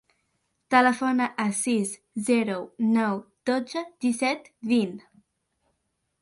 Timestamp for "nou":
2.95-3.21